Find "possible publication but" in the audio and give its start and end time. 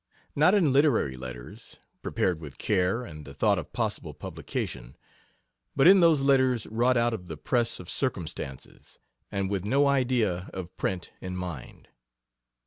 3.71-5.85